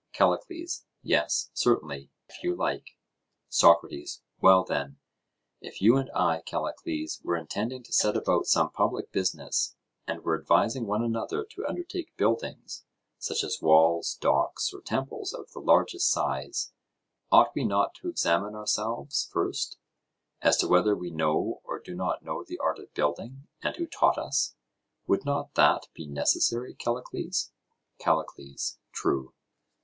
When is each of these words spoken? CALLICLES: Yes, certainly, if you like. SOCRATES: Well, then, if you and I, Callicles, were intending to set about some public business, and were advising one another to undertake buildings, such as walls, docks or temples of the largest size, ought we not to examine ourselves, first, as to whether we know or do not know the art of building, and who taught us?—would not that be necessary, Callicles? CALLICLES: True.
CALLICLES: 0.13 0.87
Yes, 1.03 1.51
certainly, 1.53 2.09
if 2.27 2.41
you 2.43 2.55
like. 2.55 2.97
SOCRATES: 3.49 4.23
Well, 4.41 4.63
then, 4.63 4.97
if 5.61 5.79
you 5.79 5.95
and 5.97 6.09
I, 6.15 6.41
Callicles, 6.43 7.21
were 7.23 7.37
intending 7.37 7.83
to 7.83 7.93
set 7.93 8.17
about 8.17 8.47
some 8.47 8.71
public 8.71 9.11
business, 9.11 9.75
and 10.07 10.23
were 10.23 10.35
advising 10.41 10.87
one 10.87 11.03
another 11.03 11.43
to 11.51 11.67
undertake 11.67 12.17
buildings, 12.17 12.83
such 13.19 13.43
as 13.43 13.61
walls, 13.61 14.17
docks 14.19 14.73
or 14.73 14.81
temples 14.81 15.35
of 15.35 15.51
the 15.51 15.59
largest 15.59 16.09
size, 16.09 16.73
ought 17.31 17.53
we 17.53 17.63
not 17.63 17.93
to 18.01 18.09
examine 18.09 18.55
ourselves, 18.55 19.29
first, 19.31 19.77
as 20.41 20.57
to 20.57 20.67
whether 20.67 20.95
we 20.95 21.11
know 21.11 21.61
or 21.63 21.77
do 21.79 21.93
not 21.93 22.23
know 22.25 22.43
the 22.43 22.57
art 22.57 22.79
of 22.79 22.91
building, 22.95 23.47
and 23.61 23.75
who 23.75 23.85
taught 23.85 24.17
us?—would 24.17 25.25
not 25.25 25.53
that 25.53 25.89
be 25.93 26.07
necessary, 26.07 26.73
Callicles? 26.73 27.51
CALLICLES: 27.99 28.79
True. 28.91 29.35